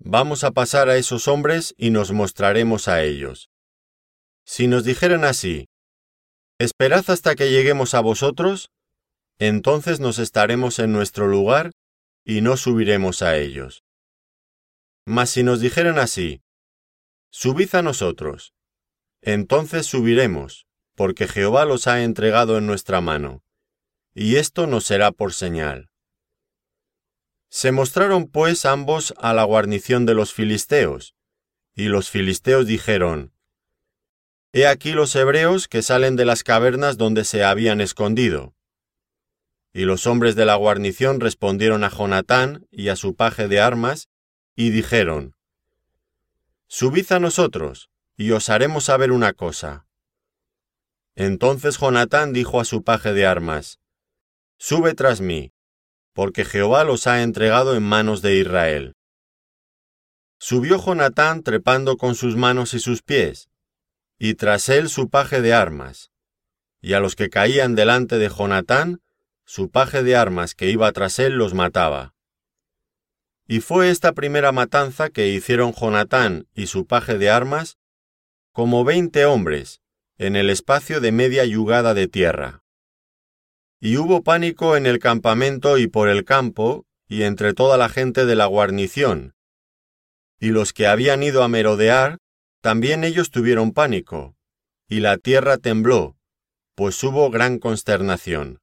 Vamos 0.00 0.44
a 0.44 0.52
pasar 0.52 0.88
a 0.88 0.96
esos 0.96 1.26
hombres 1.26 1.74
y 1.76 1.90
nos 1.90 2.12
mostraremos 2.12 2.86
a 2.86 3.02
ellos. 3.02 3.50
Si 4.44 4.68
nos 4.68 4.84
dijeran 4.84 5.24
así, 5.24 5.66
Esperad 6.60 7.04
hasta 7.10 7.34
que 7.34 7.50
lleguemos 7.50 7.94
a 7.94 8.00
vosotros, 8.00 8.70
entonces 9.38 9.98
nos 9.98 10.18
estaremos 10.18 10.78
en 10.78 10.92
nuestro 10.92 11.26
lugar 11.26 11.72
y 12.24 12.40
no 12.40 12.56
subiremos 12.56 13.22
a 13.22 13.36
ellos. 13.36 13.82
Mas 15.04 15.30
si 15.30 15.42
nos 15.42 15.60
dijeran 15.60 15.98
así, 15.98 16.42
Subid 17.30 17.74
a 17.74 17.82
nosotros, 17.82 18.52
entonces 19.32 19.84
subiremos, 19.84 20.66
porque 20.94 21.28
Jehová 21.28 21.66
los 21.66 21.86
ha 21.86 22.02
entregado 22.02 22.56
en 22.56 22.66
nuestra 22.66 23.02
mano, 23.02 23.42
y 24.14 24.36
esto 24.36 24.66
nos 24.66 24.84
será 24.84 25.12
por 25.12 25.34
señal. 25.34 25.90
Se 27.50 27.70
mostraron 27.70 28.26
pues 28.26 28.64
ambos 28.64 29.12
a 29.18 29.34
la 29.34 29.44
guarnición 29.44 30.06
de 30.06 30.14
los 30.14 30.32
filisteos, 30.32 31.14
y 31.74 31.88
los 31.88 32.08
filisteos 32.08 32.66
dijeron, 32.66 33.34
He 34.54 34.66
aquí 34.66 34.92
los 34.92 35.14
hebreos 35.14 35.68
que 35.68 35.82
salen 35.82 36.16
de 36.16 36.24
las 36.24 36.42
cavernas 36.42 36.96
donde 36.96 37.26
se 37.26 37.44
habían 37.44 37.82
escondido. 37.82 38.54
Y 39.74 39.82
los 39.82 40.06
hombres 40.06 40.36
de 40.36 40.46
la 40.46 40.54
guarnición 40.54 41.20
respondieron 41.20 41.84
a 41.84 41.90
Jonatán 41.90 42.66
y 42.70 42.88
a 42.88 42.96
su 42.96 43.14
paje 43.14 43.46
de 43.46 43.60
armas, 43.60 44.08
y 44.56 44.70
dijeron, 44.70 45.36
Subid 46.66 47.12
a 47.12 47.20
nosotros, 47.20 47.90
y 48.18 48.32
os 48.32 48.50
haremos 48.50 48.84
saber 48.84 49.12
una 49.12 49.32
cosa. 49.32 49.86
Entonces 51.14 51.78
Jonatán 51.78 52.32
dijo 52.32 52.60
a 52.60 52.64
su 52.64 52.82
paje 52.82 53.12
de 53.14 53.24
armas, 53.24 53.78
Sube 54.58 54.94
tras 54.94 55.20
mí, 55.20 55.52
porque 56.14 56.44
Jehová 56.44 56.82
los 56.82 57.06
ha 57.06 57.22
entregado 57.22 57.76
en 57.76 57.84
manos 57.84 58.20
de 58.20 58.34
Israel. 58.36 58.96
Subió 60.40 60.84
Jonatán 60.84 61.44
trepando 61.44 61.96
con 61.96 62.16
sus 62.16 62.34
manos 62.34 62.74
y 62.74 62.80
sus 62.80 63.02
pies, 63.02 63.50
y 64.18 64.34
tras 64.34 64.68
él 64.68 64.88
su 64.88 65.08
paje 65.08 65.40
de 65.40 65.54
armas, 65.54 66.10
y 66.80 66.94
a 66.94 67.00
los 67.00 67.14
que 67.14 67.30
caían 67.30 67.76
delante 67.76 68.18
de 68.18 68.28
Jonatán, 68.28 69.00
su 69.44 69.70
paje 69.70 70.02
de 70.02 70.16
armas 70.16 70.56
que 70.56 70.70
iba 70.70 70.90
tras 70.90 71.20
él 71.20 71.34
los 71.34 71.54
mataba. 71.54 72.14
Y 73.46 73.60
fue 73.60 73.90
esta 73.90 74.12
primera 74.12 74.50
matanza 74.50 75.08
que 75.08 75.28
hicieron 75.28 75.72
Jonatán 75.72 76.48
y 76.52 76.66
su 76.66 76.84
paje 76.84 77.16
de 77.16 77.30
armas 77.30 77.77
como 78.58 78.82
veinte 78.82 79.24
hombres, 79.24 79.82
en 80.18 80.34
el 80.34 80.50
espacio 80.50 81.00
de 81.00 81.12
media 81.12 81.44
yugada 81.44 81.94
de 81.94 82.08
tierra. 82.08 82.64
Y 83.80 83.98
hubo 83.98 84.24
pánico 84.24 84.76
en 84.76 84.84
el 84.84 84.98
campamento 84.98 85.78
y 85.78 85.86
por 85.86 86.08
el 86.08 86.24
campo, 86.24 86.84
y 87.06 87.22
entre 87.22 87.54
toda 87.54 87.76
la 87.76 87.88
gente 87.88 88.26
de 88.26 88.34
la 88.34 88.46
guarnición. 88.46 89.36
Y 90.40 90.48
los 90.48 90.72
que 90.72 90.88
habían 90.88 91.22
ido 91.22 91.44
a 91.44 91.48
merodear, 91.48 92.18
también 92.60 93.04
ellos 93.04 93.30
tuvieron 93.30 93.70
pánico, 93.70 94.34
y 94.88 94.98
la 94.98 95.18
tierra 95.18 95.58
tembló, 95.58 96.16
pues 96.74 97.00
hubo 97.04 97.30
gran 97.30 97.60
consternación. 97.60 98.58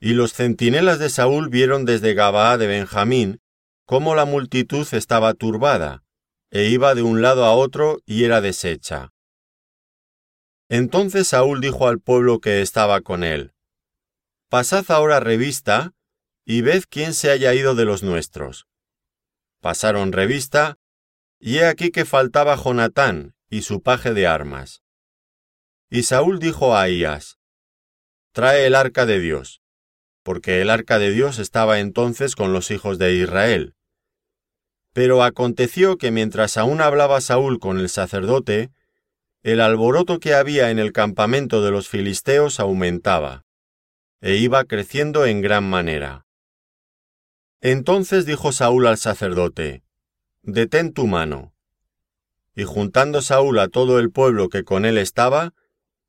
Y 0.00 0.14
los 0.14 0.32
centinelas 0.32 0.98
de 0.98 1.08
Saúl 1.08 1.50
vieron 1.50 1.84
desde 1.84 2.14
Gabaa 2.14 2.58
de 2.58 2.66
Benjamín 2.66 3.38
cómo 3.86 4.16
la 4.16 4.24
multitud 4.24 4.88
estaba 4.90 5.34
turbada, 5.34 6.02
e 6.50 6.64
iba 6.64 6.94
de 6.94 7.02
un 7.02 7.22
lado 7.22 7.44
a 7.44 7.52
otro 7.52 8.00
y 8.06 8.24
era 8.24 8.40
deshecha. 8.40 9.12
Entonces 10.68 11.28
Saúl 11.28 11.60
dijo 11.60 11.88
al 11.88 12.00
pueblo 12.00 12.40
que 12.40 12.62
estaba 12.62 13.00
con 13.00 13.24
él, 13.24 13.52
Pasad 14.48 14.84
ahora 14.90 15.20
revista 15.20 15.94
y 16.44 16.62
ved 16.62 16.84
quién 16.88 17.14
se 17.14 17.30
haya 17.30 17.54
ido 17.54 17.74
de 17.74 17.84
los 17.84 18.02
nuestros. 18.02 18.66
Pasaron 19.60 20.12
revista, 20.12 20.78
y 21.38 21.58
he 21.58 21.66
aquí 21.66 21.90
que 21.90 22.04
faltaba 22.04 22.56
Jonatán 22.56 23.34
y 23.48 23.62
su 23.62 23.82
paje 23.82 24.12
de 24.12 24.26
armas. 24.26 24.82
Y 25.88 26.04
Saúl 26.04 26.38
dijo 26.38 26.74
a 26.74 26.82
Ahías, 26.82 27.38
Trae 28.32 28.66
el 28.66 28.74
arca 28.74 29.06
de 29.06 29.18
Dios, 29.18 29.60
porque 30.22 30.60
el 30.60 30.70
arca 30.70 30.98
de 30.98 31.10
Dios 31.10 31.38
estaba 31.38 31.80
entonces 31.80 32.36
con 32.36 32.52
los 32.52 32.70
hijos 32.70 32.98
de 32.98 33.14
Israel. 33.14 33.74
Pero 34.92 35.22
aconteció 35.22 35.96
que 35.96 36.10
mientras 36.10 36.56
aún 36.56 36.80
hablaba 36.80 37.20
Saúl 37.20 37.58
con 37.58 37.78
el 37.78 37.88
sacerdote, 37.88 38.70
el 39.42 39.60
alboroto 39.60 40.18
que 40.18 40.34
había 40.34 40.70
en 40.70 40.78
el 40.78 40.92
campamento 40.92 41.62
de 41.62 41.70
los 41.70 41.88
filisteos 41.88 42.60
aumentaba, 42.60 43.44
e 44.20 44.36
iba 44.36 44.64
creciendo 44.64 45.24
en 45.26 45.40
gran 45.40 45.68
manera. 45.68 46.26
Entonces 47.60 48.26
dijo 48.26 48.52
Saúl 48.52 48.86
al 48.86 48.98
sacerdote, 48.98 49.82
Detén 50.42 50.92
tu 50.92 51.06
mano. 51.06 51.52
Y 52.54 52.64
juntando 52.64 53.22
Saúl 53.22 53.58
a 53.58 53.68
todo 53.68 53.98
el 53.98 54.10
pueblo 54.10 54.48
que 54.48 54.64
con 54.64 54.84
él 54.84 54.98
estaba, 54.98 55.52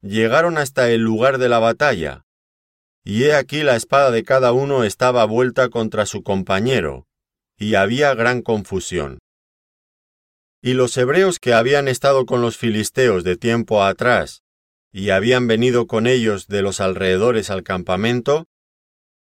llegaron 0.02 0.58
hasta 0.58 0.90
el 0.90 1.02
lugar 1.02 1.38
de 1.38 1.50
la 1.50 1.60
batalla, 1.60 2.26
y 3.04 3.24
he 3.24 3.36
aquí 3.36 3.64
la 3.64 3.76
espada 3.76 4.12
de 4.12 4.24
cada 4.24 4.52
uno 4.52 4.84
estaba 4.84 5.26
vuelta 5.26 5.70
contra 5.70 6.06
su 6.06 6.24
compañero, 6.24 7.08
y 7.62 7.76
había 7.76 8.16
gran 8.16 8.42
confusión. 8.42 9.20
Y 10.64 10.74
los 10.74 10.98
hebreos 10.98 11.38
que 11.38 11.54
habían 11.54 11.88
estado 11.88 12.26
con 12.26 12.42
los 12.42 12.58
filisteos 12.58 13.24
de 13.24 13.38
tiempo 13.38 13.84
atrás, 13.84 14.42
y 14.92 15.12
habían 15.12 15.46
venido 15.46 15.86
con 15.86 16.08
ellos 16.08 16.48
de 16.48 16.64
los 16.64 16.82
alrededores 16.82 17.52
al 17.52 17.62
campamento, 17.62 18.48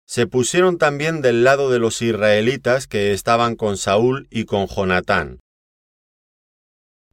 se 0.05 0.27
pusieron 0.27 0.79
también 0.79 1.23
del 1.23 1.45
lado 1.45 1.71
de 1.71 1.79
los 1.79 2.03
israelitas 2.03 2.89
que 2.89 3.13
estaban 3.13 3.55
con 3.55 3.77
Saúl 3.77 4.27
y 4.31 4.47
con 4.47 4.67
Jonatán. 4.67 5.39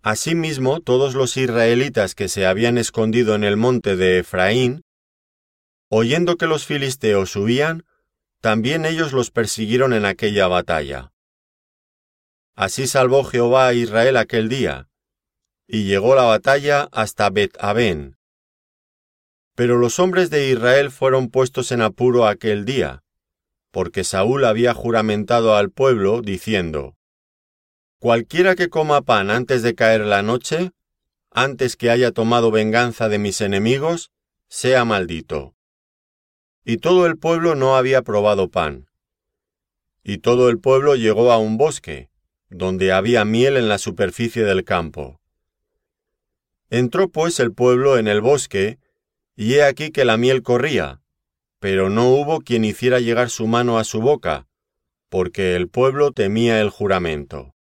Asimismo, 0.01 0.81
todos 0.81 1.13
los 1.13 1.37
israelitas 1.37 2.15
que 2.15 2.29
se 2.29 2.47
habían 2.47 2.79
escondido 2.79 3.35
en 3.35 3.43
el 3.43 3.57
monte 3.57 3.95
de 3.95 4.17
Efraín, 4.17 4.81
oyendo 5.87 6.35
que 6.37 6.47
los 6.47 6.65
filisteos 6.65 7.29
subían, 7.29 7.85
también 8.41 8.85
ellos 8.85 9.13
los 9.13 9.29
persiguieron 9.29 9.93
en 9.93 10.05
aquella 10.05 10.47
batalla. 10.47 11.10
Así 12.61 12.85
salvó 12.85 13.23
Jehová 13.23 13.69
a 13.69 13.73
Israel 13.73 14.17
aquel 14.17 14.47
día, 14.47 14.87
y 15.67 15.85
llegó 15.85 16.13
la 16.13 16.25
batalla 16.25 16.89
hasta 16.91 17.31
Bet-Aben. 17.31 18.17
Pero 19.55 19.79
los 19.79 19.97
hombres 19.97 20.29
de 20.29 20.47
Israel 20.51 20.91
fueron 20.91 21.29
puestos 21.31 21.71
en 21.71 21.81
apuro 21.81 22.27
aquel 22.27 22.63
día, 22.63 23.01
porque 23.71 24.03
Saúl 24.03 24.45
había 24.45 24.75
juramentado 24.75 25.55
al 25.55 25.71
pueblo, 25.71 26.21
diciendo, 26.21 26.95
Cualquiera 27.97 28.53
que 28.53 28.69
coma 28.69 29.01
pan 29.01 29.31
antes 29.31 29.63
de 29.63 29.73
caer 29.73 30.01
la 30.01 30.21
noche, 30.21 30.69
antes 31.31 31.75
que 31.75 31.89
haya 31.89 32.11
tomado 32.11 32.51
venganza 32.51 33.09
de 33.09 33.17
mis 33.17 33.41
enemigos, 33.41 34.11
sea 34.49 34.85
maldito. 34.85 35.55
Y 36.63 36.77
todo 36.77 37.07
el 37.07 37.17
pueblo 37.17 37.55
no 37.55 37.75
había 37.75 38.03
probado 38.03 38.51
pan. 38.51 38.85
Y 40.03 40.19
todo 40.19 40.47
el 40.47 40.59
pueblo 40.59 40.95
llegó 40.95 41.31
a 41.31 41.39
un 41.39 41.57
bosque, 41.57 42.10
donde 42.51 42.91
había 42.91 43.23
miel 43.23 43.55
en 43.55 43.69
la 43.69 43.77
superficie 43.77 44.43
del 44.43 44.65
campo. 44.65 45.21
Entró 46.69 47.09
pues 47.09 47.39
el 47.39 47.53
pueblo 47.53 47.97
en 47.97 48.07
el 48.07 48.21
bosque, 48.21 48.77
y 49.35 49.55
he 49.55 49.63
aquí 49.63 49.91
que 49.91 50.03
la 50.05 50.17
miel 50.17 50.43
corría, 50.43 51.01
pero 51.59 51.89
no 51.89 52.09
hubo 52.09 52.41
quien 52.41 52.65
hiciera 52.65 52.99
llegar 52.99 53.29
su 53.29 53.47
mano 53.47 53.79
a 53.79 53.85
su 53.85 54.01
boca, 54.01 54.47
porque 55.07 55.55
el 55.55 55.69
pueblo 55.69 56.11
temía 56.11 56.61
el 56.61 56.69
juramento. 56.69 57.55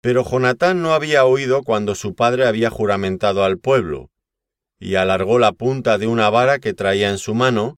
Pero 0.00 0.24
Jonatán 0.24 0.82
no 0.82 0.92
había 0.92 1.24
oído 1.24 1.62
cuando 1.62 1.94
su 1.94 2.14
padre 2.14 2.46
había 2.46 2.70
juramentado 2.70 3.44
al 3.44 3.58
pueblo, 3.58 4.10
y 4.80 4.96
alargó 4.96 5.38
la 5.38 5.52
punta 5.52 5.98
de 5.98 6.08
una 6.08 6.30
vara 6.30 6.58
que 6.58 6.74
traía 6.74 7.10
en 7.10 7.18
su 7.18 7.34
mano, 7.34 7.76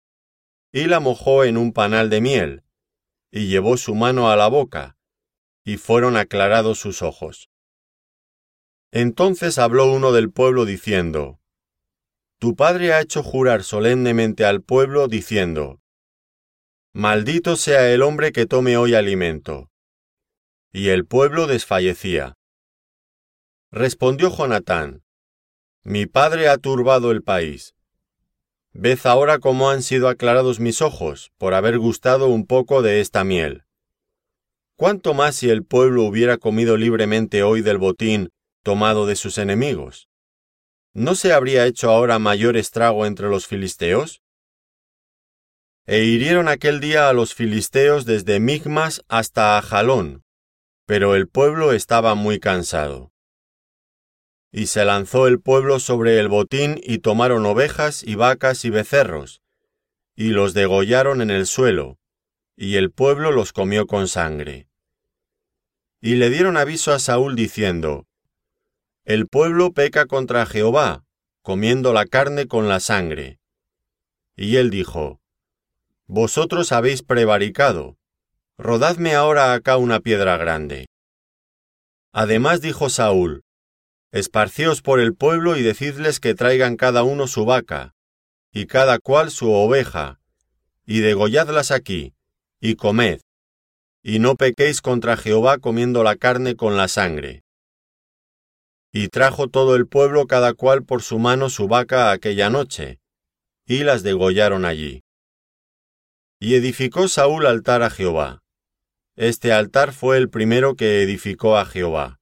y 0.72 0.86
la 0.86 1.00
mojó 1.00 1.44
en 1.44 1.58
un 1.58 1.72
panal 1.72 2.08
de 2.08 2.20
miel, 2.22 2.62
y 3.30 3.48
llevó 3.48 3.76
su 3.76 3.94
mano 3.94 4.30
a 4.30 4.36
la 4.36 4.48
boca, 4.48 4.97
y 5.68 5.76
fueron 5.76 6.16
aclarados 6.16 6.78
sus 6.78 7.02
ojos. 7.02 7.50
Entonces 8.90 9.58
habló 9.58 9.92
uno 9.92 10.12
del 10.12 10.30
pueblo 10.30 10.64
diciendo, 10.64 11.40
Tu 12.38 12.56
padre 12.56 12.94
ha 12.94 13.02
hecho 13.02 13.22
jurar 13.22 13.62
solemnemente 13.62 14.46
al 14.46 14.62
pueblo 14.62 15.08
diciendo, 15.08 15.82
Maldito 16.94 17.54
sea 17.56 17.92
el 17.92 18.00
hombre 18.00 18.32
que 18.32 18.46
tome 18.46 18.78
hoy 18.78 18.94
alimento. 18.94 19.70
Y 20.72 20.88
el 20.88 21.04
pueblo 21.04 21.46
desfallecía. 21.46 22.38
Respondió 23.70 24.34
Jonatán, 24.34 25.02
mi 25.82 26.06
padre 26.06 26.48
ha 26.48 26.56
turbado 26.56 27.10
el 27.10 27.22
país. 27.22 27.74
Ved 28.72 29.00
ahora 29.04 29.38
cómo 29.38 29.68
han 29.68 29.82
sido 29.82 30.08
aclarados 30.08 30.60
mis 30.60 30.80
ojos 30.80 31.30
por 31.36 31.52
haber 31.52 31.78
gustado 31.78 32.28
un 32.28 32.46
poco 32.46 32.80
de 32.80 33.02
esta 33.02 33.22
miel. 33.22 33.67
¿Cuánto 34.78 35.12
más 35.12 35.34
si 35.34 35.50
el 35.50 35.64
pueblo 35.64 36.04
hubiera 36.04 36.38
comido 36.38 36.76
libremente 36.76 37.42
hoy 37.42 37.62
del 37.62 37.78
botín 37.78 38.30
tomado 38.62 39.06
de 39.06 39.16
sus 39.16 39.36
enemigos? 39.36 40.08
¿No 40.94 41.16
se 41.16 41.32
habría 41.32 41.66
hecho 41.66 41.90
ahora 41.90 42.20
mayor 42.20 42.56
estrago 42.56 43.04
entre 43.04 43.28
los 43.28 43.48
filisteos? 43.48 44.22
E 45.84 46.04
hirieron 46.04 46.46
aquel 46.46 46.78
día 46.78 47.08
a 47.08 47.12
los 47.12 47.34
filisteos 47.34 48.04
desde 48.04 48.38
Migmas 48.38 49.02
hasta 49.08 49.58
Ajalón, 49.58 50.22
pero 50.86 51.16
el 51.16 51.26
pueblo 51.26 51.72
estaba 51.72 52.14
muy 52.14 52.38
cansado. 52.38 53.10
Y 54.52 54.66
se 54.66 54.84
lanzó 54.84 55.26
el 55.26 55.40
pueblo 55.40 55.80
sobre 55.80 56.20
el 56.20 56.28
botín 56.28 56.80
y 56.84 56.98
tomaron 56.98 57.44
ovejas 57.46 58.04
y 58.04 58.14
vacas 58.14 58.64
y 58.64 58.70
becerros, 58.70 59.42
y 60.14 60.28
los 60.28 60.54
degollaron 60.54 61.20
en 61.20 61.32
el 61.32 61.46
suelo, 61.46 61.98
y 62.56 62.76
el 62.76 62.92
pueblo 62.92 63.32
los 63.32 63.52
comió 63.52 63.88
con 63.88 64.06
sangre. 64.06 64.67
Y 66.00 66.14
le 66.14 66.30
dieron 66.30 66.56
aviso 66.56 66.92
a 66.92 66.98
Saúl 66.98 67.34
diciendo, 67.34 68.06
El 69.04 69.26
pueblo 69.26 69.72
peca 69.72 70.06
contra 70.06 70.46
Jehová, 70.46 71.04
comiendo 71.42 71.92
la 71.92 72.06
carne 72.06 72.46
con 72.46 72.68
la 72.68 72.78
sangre. 72.78 73.40
Y 74.36 74.56
él 74.56 74.70
dijo, 74.70 75.20
Vosotros 76.06 76.70
habéis 76.72 77.02
prevaricado, 77.02 77.98
rodadme 78.56 79.14
ahora 79.14 79.52
acá 79.52 79.76
una 79.76 80.00
piedra 80.00 80.36
grande. 80.36 80.86
Además 82.12 82.60
dijo 82.60 82.88
Saúl, 82.88 83.42
Esparcíos 84.10 84.80
por 84.80 85.00
el 85.00 85.14
pueblo 85.14 85.56
y 85.56 85.62
decidles 85.62 86.18
que 86.18 86.34
traigan 86.34 86.76
cada 86.76 87.02
uno 87.02 87.26
su 87.26 87.44
vaca, 87.44 87.94
y 88.52 88.66
cada 88.66 88.98
cual 88.98 89.30
su 89.30 89.52
oveja, 89.52 90.18
y 90.86 91.00
degolladlas 91.00 91.70
aquí, 91.70 92.14
y 92.60 92.76
comed, 92.76 93.20
y 94.02 94.18
no 94.18 94.36
pequéis 94.36 94.80
contra 94.80 95.16
Jehová 95.16 95.58
comiendo 95.58 96.02
la 96.02 96.16
carne 96.16 96.56
con 96.56 96.76
la 96.76 96.88
sangre. 96.88 97.42
Y 98.92 99.08
trajo 99.08 99.48
todo 99.48 99.76
el 99.76 99.86
pueblo 99.86 100.26
cada 100.26 100.54
cual 100.54 100.84
por 100.84 101.02
su 101.02 101.18
mano 101.18 101.50
su 101.50 101.68
vaca 101.68 102.10
aquella 102.10 102.50
noche, 102.50 102.98
y 103.66 103.84
las 103.84 104.02
degollaron 104.02 104.64
allí. 104.64 105.02
Y 106.40 106.54
edificó 106.54 107.08
Saúl 107.08 107.46
altar 107.46 107.82
a 107.82 107.90
Jehová. 107.90 108.42
Este 109.16 109.52
altar 109.52 109.92
fue 109.92 110.16
el 110.16 110.30
primero 110.30 110.74
que 110.74 111.02
edificó 111.02 111.58
a 111.58 111.66
Jehová. 111.66 112.18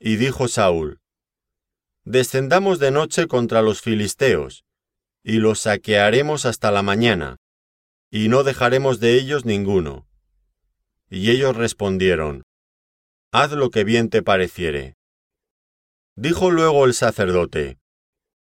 Y 0.00 0.16
dijo 0.16 0.48
Saúl, 0.48 1.00
Descendamos 2.04 2.78
de 2.78 2.90
noche 2.90 3.26
contra 3.26 3.60
los 3.60 3.82
filisteos, 3.82 4.64
y 5.22 5.38
los 5.40 5.60
saquearemos 5.60 6.46
hasta 6.46 6.70
la 6.70 6.82
mañana, 6.82 7.36
y 8.10 8.28
no 8.28 8.44
dejaremos 8.44 9.00
de 9.00 9.14
ellos 9.16 9.44
ninguno. 9.44 10.07
Y 11.10 11.30
ellos 11.30 11.56
respondieron, 11.56 12.42
Haz 13.32 13.52
lo 13.52 13.70
que 13.70 13.84
bien 13.84 14.10
te 14.10 14.22
pareciere. 14.22 14.94
Dijo 16.16 16.50
luego 16.50 16.84
el 16.84 16.94
sacerdote, 16.94 17.78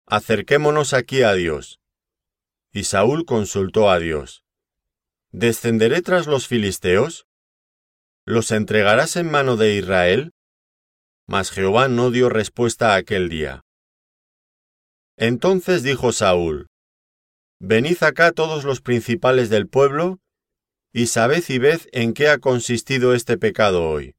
Acerquémonos 0.06 0.92
aquí 0.92 1.22
a 1.22 1.34
Dios. 1.34 1.78
Y 2.72 2.84
Saúl 2.84 3.24
consultó 3.24 3.90
a 3.90 3.98
Dios, 3.98 4.42
¿Descenderé 5.32 6.02
tras 6.02 6.26
los 6.26 6.48
filisteos? 6.48 7.26
¿Los 8.26 8.50
entregarás 8.50 9.16
en 9.16 9.30
mano 9.30 9.56
de 9.56 9.74
Israel? 9.74 10.32
Mas 11.28 11.50
Jehová 11.50 11.88
no 11.88 12.10
dio 12.10 12.28
respuesta 12.28 12.96
aquel 12.96 13.28
día. 13.28 13.62
Entonces 15.16 15.82
dijo 15.82 16.12
Saúl, 16.12 16.66
Venid 17.60 18.02
acá 18.02 18.32
todos 18.32 18.64
los 18.64 18.80
principales 18.80 19.50
del 19.50 19.68
pueblo, 19.68 20.18
y 20.92 21.06
sabed 21.06 21.44
y 21.48 21.58
ved 21.58 21.82
en 21.92 22.14
qué 22.14 22.28
ha 22.28 22.38
consistido 22.38 23.14
este 23.14 23.38
pecado 23.38 23.88
hoy. 23.88 24.16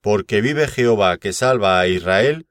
Porque 0.00 0.40
vive 0.40 0.66
Jehová 0.66 1.18
que 1.18 1.32
salva 1.32 1.80
a 1.80 1.86
Israel, 1.86 2.46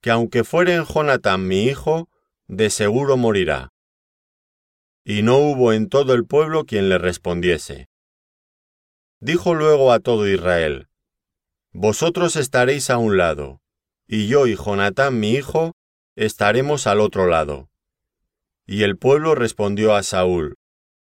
que 0.00 0.10
aunque 0.10 0.44
fuere 0.44 0.74
en 0.74 0.84
Jonatán 0.84 1.46
mi 1.46 1.64
hijo, 1.64 2.08
de 2.46 2.70
seguro 2.70 3.16
morirá. 3.16 3.72
Y 5.04 5.22
no 5.22 5.38
hubo 5.38 5.72
en 5.72 5.88
todo 5.88 6.14
el 6.14 6.26
pueblo 6.26 6.64
quien 6.64 6.88
le 6.88 6.98
respondiese. 6.98 7.88
Dijo 9.20 9.54
luego 9.54 9.92
a 9.92 10.00
todo 10.00 10.28
Israel, 10.28 10.88
vosotros 11.72 12.36
estaréis 12.36 12.90
a 12.90 12.98
un 12.98 13.16
lado, 13.16 13.60
y 14.06 14.28
yo 14.28 14.46
y 14.46 14.54
Jonatán 14.54 15.18
mi 15.18 15.32
hijo 15.32 15.74
estaremos 16.16 16.86
al 16.86 17.00
otro 17.00 17.26
lado. 17.26 17.70
Y 18.66 18.82
el 18.82 18.96
pueblo 18.96 19.34
respondió 19.34 19.94
a 19.94 20.02
Saúl, 20.02 20.56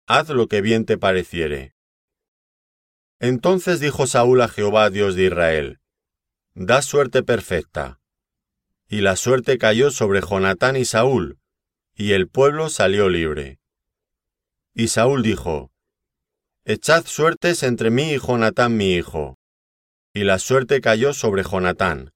Haz 0.08 0.30
lo 0.30 0.48
que 0.48 0.62
bien 0.62 0.86
te 0.86 0.98
pareciere. 0.98 1.74
Entonces 3.20 3.78
dijo 3.78 4.06
Saúl 4.06 4.40
a 4.40 4.48
Jehová 4.48 4.90
Dios 4.90 5.14
de 5.14 5.26
Israel, 5.26 5.80
Da 6.54 6.82
suerte 6.82 7.22
perfecta. 7.22 8.00
Y 8.88 9.02
la 9.02 9.14
suerte 9.16 9.58
cayó 9.58 9.90
sobre 9.90 10.20
Jonatán 10.20 10.76
y 10.76 10.84
Saúl, 10.84 11.38
y 11.94 12.12
el 12.12 12.26
pueblo 12.26 12.70
salió 12.70 13.08
libre. 13.08 13.60
Y 14.74 14.88
Saúl 14.88 15.22
dijo, 15.22 15.70
Echad 16.64 17.04
suertes 17.06 17.62
entre 17.62 17.90
mí 17.90 18.14
y 18.14 18.18
Jonatán 18.18 18.76
mi 18.76 18.94
hijo 18.94 19.38
y 20.18 20.24
la 20.24 20.40
suerte 20.40 20.80
cayó 20.80 21.12
sobre 21.12 21.44
Jonatán. 21.44 22.12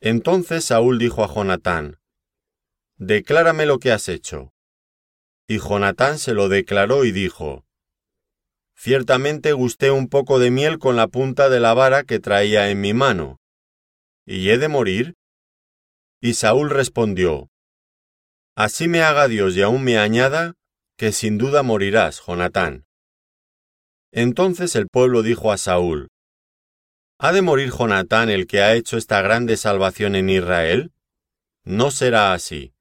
Entonces 0.00 0.66
Saúl 0.66 1.00
dijo 1.00 1.24
a 1.24 1.34
Jonatán, 1.34 1.98
Declárame 2.96 3.66
lo 3.66 3.80
que 3.80 3.90
has 3.90 4.08
hecho. 4.08 4.52
Y 5.50 5.58
Jonatán 5.58 6.20
se 6.20 6.32
lo 6.32 6.48
declaró 6.48 7.04
y 7.04 7.10
dijo, 7.10 7.64
Ciertamente 8.76 9.52
gusté 9.52 9.90
un 9.90 10.08
poco 10.08 10.38
de 10.38 10.52
miel 10.52 10.78
con 10.78 10.94
la 10.94 11.08
punta 11.08 11.48
de 11.48 11.58
la 11.58 11.74
vara 11.74 12.04
que 12.04 12.20
traía 12.20 12.70
en 12.70 12.80
mi 12.80 12.94
mano. 12.94 13.40
¿Y 14.24 14.50
he 14.50 14.58
de 14.58 14.68
morir? 14.68 15.16
Y 16.20 16.34
Saúl 16.34 16.70
respondió, 16.70 17.50
Así 18.54 18.86
me 18.86 19.02
haga 19.02 19.26
Dios 19.26 19.56
y 19.56 19.62
aún 19.62 19.82
me 19.82 19.98
añada, 19.98 20.54
que 20.96 21.10
sin 21.10 21.36
duda 21.36 21.64
morirás, 21.64 22.22
Jonatán. 22.24 22.86
Entonces 24.12 24.76
el 24.76 24.86
pueblo 24.86 25.22
dijo 25.22 25.50
a 25.50 25.58
Saúl, 25.58 26.10
¿Ha 27.18 27.32
de 27.32 27.42
morir 27.42 27.72
Jonatán 27.72 28.30
el 28.30 28.46
que 28.46 28.62
ha 28.62 28.76
hecho 28.76 28.96
esta 28.96 29.20
grande 29.20 29.56
salvación 29.56 30.14
en 30.14 30.30
Israel? 30.30 30.92
No 31.64 31.90
será 31.90 32.34
así. 32.34 32.72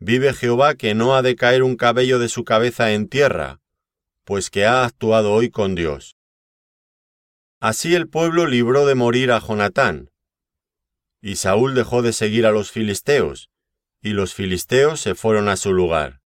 Vive 0.00 0.32
Jehová 0.32 0.74
que 0.74 0.94
no 0.94 1.16
ha 1.16 1.22
de 1.22 1.34
caer 1.34 1.62
un 1.62 1.76
cabello 1.76 2.18
de 2.18 2.28
su 2.28 2.44
cabeza 2.44 2.92
en 2.92 3.08
tierra, 3.08 3.60
pues 4.24 4.48
que 4.48 4.64
ha 4.64 4.84
actuado 4.84 5.32
hoy 5.32 5.50
con 5.50 5.74
Dios. 5.74 6.16
Así 7.60 7.96
el 7.96 8.08
pueblo 8.08 8.46
libró 8.46 8.86
de 8.86 8.94
morir 8.94 9.32
a 9.32 9.40
Jonatán. 9.40 10.10
Y 11.20 11.36
Saúl 11.36 11.74
dejó 11.74 12.02
de 12.02 12.12
seguir 12.12 12.46
a 12.46 12.52
los 12.52 12.70
filisteos, 12.70 13.50
y 14.00 14.10
los 14.10 14.34
filisteos 14.34 15.00
se 15.00 15.16
fueron 15.16 15.48
a 15.48 15.56
su 15.56 15.72
lugar. 15.72 16.20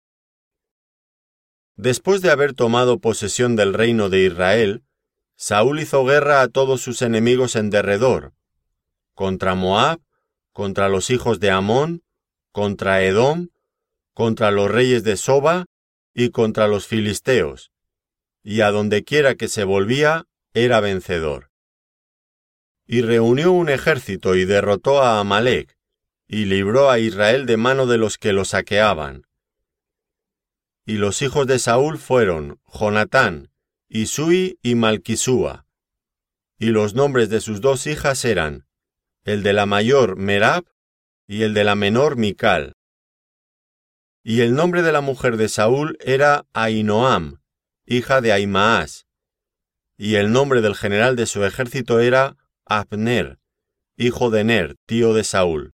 Después 1.76 2.20
de 2.20 2.30
haber 2.30 2.52
tomado 2.52 2.98
posesión 2.98 3.56
del 3.56 3.72
reino 3.72 4.10
de 4.10 4.26
Israel, 4.26 4.84
Saúl 5.36 5.80
hizo 5.80 6.04
guerra 6.04 6.42
a 6.42 6.48
todos 6.48 6.82
sus 6.82 7.00
enemigos 7.00 7.56
en 7.56 7.70
derredor, 7.70 8.34
contra 9.14 9.54
Moab, 9.54 10.00
contra 10.52 10.90
los 10.90 11.08
hijos 11.08 11.40
de 11.40 11.50
Amón, 11.50 12.02
contra 12.52 13.02
Edom, 13.02 13.48
contra 14.14 14.50
los 14.50 14.70
reyes 14.70 15.04
de 15.04 15.16
Soba 15.16 15.66
y 16.14 16.30
contra 16.30 16.68
los 16.68 16.86
filisteos, 16.86 17.70
y 18.42 18.60
a 18.60 18.70
donde 18.70 19.04
quiera 19.04 19.34
que 19.34 19.48
se 19.48 19.64
volvía, 19.64 20.26
era 20.54 20.80
vencedor. 20.80 21.50
Y 22.86 23.02
reunió 23.02 23.52
un 23.52 23.68
ejército 23.68 24.34
y 24.34 24.44
derrotó 24.44 25.02
a 25.02 25.20
Amalek, 25.20 25.78
y 26.26 26.46
libró 26.46 26.90
a 26.90 26.98
Israel 26.98 27.46
de 27.46 27.56
mano 27.56 27.86
de 27.86 27.98
los 27.98 28.18
que 28.18 28.32
lo 28.32 28.44
saqueaban. 28.44 29.26
Y 30.84 30.94
los 30.94 31.22
hijos 31.22 31.46
de 31.46 31.58
Saúl 31.58 31.98
fueron 31.98 32.60
Jonatán, 32.66 33.50
Isui 33.88 34.58
y 34.62 34.74
Malquisúa. 34.74 35.66
Y 36.58 36.66
los 36.66 36.94
nombres 36.94 37.28
de 37.28 37.40
sus 37.40 37.60
dos 37.60 37.86
hijas 37.86 38.24
eran 38.24 38.66
el 39.24 39.42
de 39.42 39.52
la 39.52 39.66
mayor 39.66 40.16
Merab 40.16 40.64
y 41.28 41.42
el 41.42 41.54
de 41.54 41.64
la 41.64 41.74
menor 41.74 42.16
Mical. 42.16 42.74
Y 44.24 44.42
el 44.42 44.54
nombre 44.54 44.82
de 44.82 44.92
la 44.92 45.00
mujer 45.00 45.36
de 45.36 45.48
Saúl 45.48 45.98
era 46.00 46.46
Ainoam, 46.52 47.40
hija 47.86 48.20
de 48.20 48.32
Aimaas, 48.32 49.06
y 49.96 50.16
el 50.16 50.32
nombre 50.32 50.60
del 50.60 50.74
general 50.74 51.16
de 51.16 51.26
su 51.26 51.44
ejército 51.44 52.00
era 52.00 52.36
Abner, 52.64 53.38
hijo 53.96 54.30
de 54.30 54.44
Ner, 54.44 54.76
tío 54.86 55.14
de 55.14 55.24
Saúl. 55.24 55.74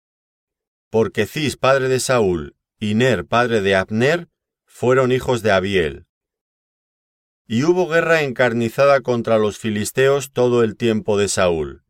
Porque 0.89 1.25
Cis, 1.25 1.57
padre 1.57 1.87
de 1.87 1.99
Saúl, 1.99 2.55
y 2.79 2.95
Ner, 2.95 3.25
padre 3.25 3.61
de 3.61 3.75
Abner, 3.75 4.27
fueron 4.65 5.11
hijos 5.11 5.43
de 5.43 5.51
Abiel. 5.51 6.07
Y 7.47 7.63
hubo 7.63 7.87
guerra 7.87 8.21
encarnizada 8.21 9.01
contra 9.01 9.37
los 9.37 9.57
filisteos 9.57 10.31
todo 10.31 10.63
el 10.63 10.75
tiempo 10.75 11.17
de 11.17 11.29
Saúl. 11.29 11.83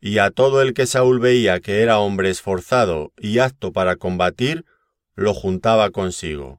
Y 0.00 0.18
a 0.18 0.30
todo 0.30 0.62
el 0.62 0.74
que 0.74 0.86
Saúl 0.86 1.20
veía 1.20 1.60
que 1.60 1.82
era 1.82 1.98
hombre 1.98 2.30
esforzado 2.30 3.12
y 3.18 3.38
apto 3.38 3.72
para 3.72 3.96
combatir, 3.96 4.64
lo 5.16 5.32
juntaba 5.32 5.90
consigo. 5.90 6.52